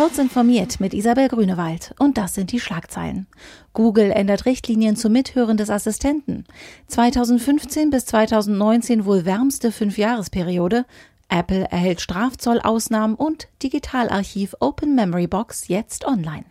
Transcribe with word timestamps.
Kurz 0.00 0.16
informiert 0.16 0.80
mit 0.80 0.94
Isabel 0.94 1.28
Grünewald. 1.28 1.94
Und 1.98 2.16
das 2.16 2.34
sind 2.34 2.52
die 2.52 2.58
Schlagzeilen. 2.58 3.26
Google 3.74 4.12
ändert 4.12 4.46
Richtlinien 4.46 4.96
zum 4.96 5.12
Mithören 5.12 5.58
des 5.58 5.68
Assistenten. 5.68 6.46
2015 6.86 7.90
bis 7.90 8.06
2019 8.06 9.04
wohl 9.04 9.26
wärmste 9.26 9.70
Fünfjahresperiode. 9.70 10.86
Apple 11.28 11.66
erhält 11.70 12.00
Strafzollausnahmen 12.00 13.14
und 13.14 13.48
Digitalarchiv 13.62 14.56
Open 14.60 14.94
Memory 14.94 15.26
Box 15.26 15.68
jetzt 15.68 16.06
online. 16.06 16.46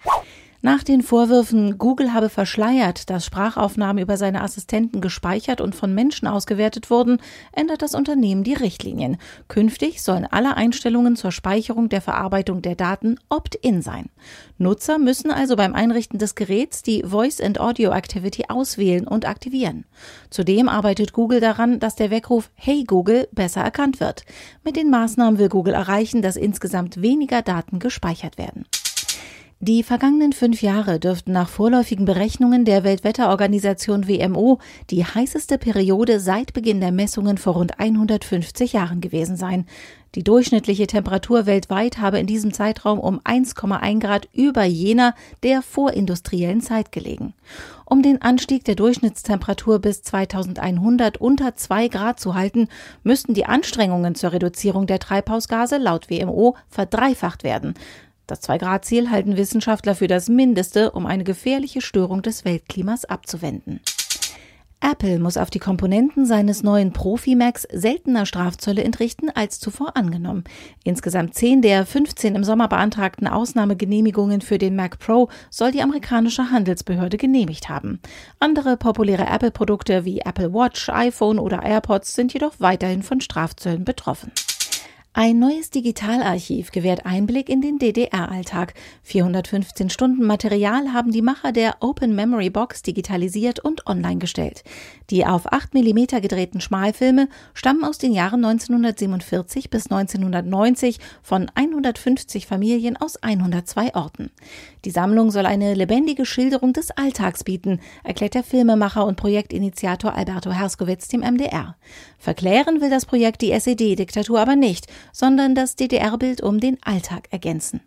Nach 0.61 0.83
den 0.83 1.03
Vorwürfen, 1.03 1.77
Google 1.77 2.13
habe 2.13 2.27
verschleiert, 2.27 3.09
dass 3.09 3.25
Sprachaufnahmen 3.25 4.03
über 4.03 4.17
seine 4.17 4.41
Assistenten 4.41 4.99
gespeichert 4.99 5.61
und 5.61 5.73
von 5.73 5.95
Menschen 5.95 6.27
ausgewertet 6.27 6.89
wurden, 6.89 7.21
ändert 7.53 7.81
das 7.81 7.95
Unternehmen 7.95 8.43
die 8.43 8.55
Richtlinien. 8.55 9.15
Künftig 9.47 10.01
sollen 10.01 10.27
alle 10.29 10.57
Einstellungen 10.57 11.15
zur 11.15 11.31
Speicherung 11.31 11.87
der 11.87 12.01
Verarbeitung 12.01 12.61
der 12.61 12.75
Daten 12.75 13.15
opt-in 13.29 13.81
sein. 13.81 14.09
Nutzer 14.57 14.99
müssen 14.99 15.31
also 15.31 15.55
beim 15.55 15.73
Einrichten 15.73 16.19
des 16.19 16.35
Geräts 16.35 16.83
die 16.83 17.03
Voice 17.03 17.39
and 17.39 17.57
Audio 17.57 17.91
Activity 17.91 18.43
auswählen 18.49 19.07
und 19.07 19.25
aktivieren. 19.25 19.85
Zudem 20.29 20.67
arbeitet 20.67 21.13
Google 21.13 21.39
daran, 21.39 21.79
dass 21.79 21.95
der 21.95 22.11
Weckruf 22.11 22.51
Hey 22.55 22.83
Google 22.83 23.29
besser 23.31 23.61
erkannt 23.61 24.01
wird. 24.01 24.25
Mit 24.65 24.75
den 24.75 24.89
Maßnahmen 24.89 25.39
will 25.39 25.47
Google 25.47 25.73
erreichen, 25.73 26.21
dass 26.21 26.35
insgesamt 26.35 27.01
weniger 27.01 27.41
Daten 27.41 27.79
gespeichert 27.79 28.37
werden. 28.37 28.65
Die 29.61 29.83
vergangenen 29.83 30.31
fünf 30.31 30.61
Jahre 30.61 31.01
dürften 31.01 31.33
nach 31.33 31.49
vorläufigen 31.49 32.05
Berechnungen 32.05 32.63
der 32.63 32.85
Weltwetterorganisation 32.85 34.07
WMO 34.07 34.59
die 34.89 35.03
heißeste 35.03 35.57
Periode 35.57 36.21
seit 36.21 36.53
Beginn 36.53 36.79
der 36.79 36.93
Messungen 36.93 37.37
vor 37.37 37.55
rund 37.55 37.77
150 37.77 38.71
Jahren 38.71 39.01
gewesen 39.01 39.35
sein. 39.35 39.65
Die 40.15 40.23
durchschnittliche 40.23 40.87
Temperatur 40.87 41.45
weltweit 41.45 41.97
habe 41.97 42.19
in 42.19 42.25
diesem 42.25 42.53
Zeitraum 42.53 42.99
um 42.99 43.19
1,1 43.19 43.99
Grad 43.99 44.29
über 44.31 44.63
jener 44.63 45.13
der 45.43 45.61
vorindustriellen 45.61 46.61
Zeit 46.61 46.93
gelegen. 46.93 47.33
Um 47.83 48.01
den 48.01 48.21
Anstieg 48.21 48.63
der 48.63 48.75
Durchschnittstemperatur 48.75 49.79
bis 49.79 50.03
2100 50.03 51.17
unter 51.17 51.57
2 51.57 51.89
Grad 51.89 52.17
zu 52.17 52.33
halten, 52.33 52.69
müssten 53.03 53.33
die 53.33 53.45
Anstrengungen 53.45 54.15
zur 54.15 54.31
Reduzierung 54.31 54.87
der 54.87 54.99
Treibhausgase 54.99 55.79
laut 55.79 56.09
WMO 56.09 56.55
verdreifacht 56.69 57.43
werden. 57.43 57.73
Das 58.29 58.41
Zwei-Grad-Ziel 58.41 59.09
halten 59.09 59.37
Wissenschaftler 59.37 59.95
für 59.95 60.07
das 60.07 60.29
Mindeste, 60.29 60.91
um 60.91 61.07
eine 61.07 61.23
gefährliche 61.23 61.81
Störung 61.81 62.21
des 62.21 62.45
Weltklimas 62.45 63.05
abzuwenden. 63.05 63.79
Apple 64.81 65.17
muss 65.17 65.35
auf 65.35 65.49
die 65.49 65.59
Komponenten 65.59 66.25
seines 66.25 66.61
neuen 66.61 66.93
Profi 66.93 67.35
Macs 67.35 67.67
seltener 67.71 68.27
Strafzölle 68.27 68.83
entrichten 68.83 69.29
als 69.29 69.59
zuvor 69.59 69.97
angenommen. 69.97 70.43
Insgesamt 70.83 71.33
10 71.33 71.63
der 71.63 71.87
15 71.87 72.35
im 72.35 72.43
Sommer 72.43 72.67
beantragten 72.67 73.27
Ausnahmegenehmigungen 73.27 74.41
für 74.41 74.59
den 74.59 74.75
Mac 74.75 74.99
Pro 74.99 75.29
soll 75.49 75.71
die 75.71 75.81
amerikanische 75.81 76.51
Handelsbehörde 76.51 77.17
genehmigt 77.17 77.67
haben. 77.67 77.99
Andere 78.39 78.77
populäre 78.77 79.25
Apple-Produkte 79.25 80.05
wie 80.05 80.19
Apple 80.19 80.53
Watch, 80.53 80.87
iPhone 80.89 81.39
oder 81.39 81.63
AirPods 81.63 82.13
sind 82.13 82.31
jedoch 82.31 82.53
weiterhin 82.59 83.01
von 83.01 83.21
Strafzöllen 83.21 83.83
betroffen. 83.83 84.31
Ein 85.21 85.37
neues 85.37 85.69
Digitalarchiv 85.69 86.71
gewährt 86.71 87.05
Einblick 87.05 87.49
in 87.49 87.59
den 87.59 87.77
DDR-Alltag. 87.77 88.73
415 89.03 89.89
Stunden 89.89 90.25
Material 90.25 90.93
haben 90.93 91.11
die 91.11 91.21
Macher 91.21 91.51
der 91.51 91.75
Open 91.81 92.15
Memory 92.15 92.49
Box 92.49 92.83
digitalisiert 92.83 93.59
und 93.59 93.85
online 93.85 94.19
gestellt. 94.19 94.63
Die 95.09 95.25
auf 95.25 95.51
8 95.51 95.73
mm 95.73 96.21
gedrehten 96.21 96.61
Schmalfilme 96.61 97.27
stammen 97.53 97.83
aus 97.83 97.97
den 97.97 98.13
Jahren 98.13 98.45
1947 98.45 99.69
bis 99.69 99.91
1990 99.91 100.99
von 101.21 101.51
150 101.53 102.47
Familien 102.47 102.95
aus 102.95 103.21
102 103.21 103.95
Orten. 103.95 104.31
Die 104.85 104.91
Sammlung 104.91 105.31
soll 105.31 105.45
eine 105.45 105.73
lebendige 105.73 106.25
Schilderung 106.25 106.71
des 106.71 106.91
Alltags 106.91 107.43
bieten, 107.43 107.81
erklärt 108.05 108.35
der 108.35 108.43
Filmemacher 108.45 109.05
und 109.05 109.17
Projektinitiator 109.17 110.13
Alberto 110.13 110.53
Herskowitz 110.53 111.09
dem 111.09 111.19
MDR. 111.19 111.75
Verklären 112.17 112.79
will 112.79 112.89
das 112.89 113.05
Projekt 113.05 113.41
die 113.41 113.51
SED-Diktatur 113.51 114.39
aber 114.39 114.55
nicht, 114.55 114.87
sondern 115.11 115.55
das 115.55 115.75
DDR-Bild 115.75 116.41
um 116.41 116.59
den 116.59 116.77
Alltag 116.83 117.27
ergänzen. 117.31 117.81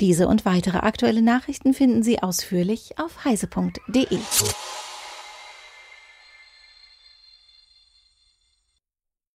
Diese 0.00 0.26
und 0.28 0.44
weitere 0.44 0.78
aktuelle 0.78 1.22
Nachrichten 1.22 1.74
finden 1.74 2.02
Sie 2.02 2.22
ausführlich 2.22 2.98
auf 2.98 3.24
heise.de. 3.24 4.18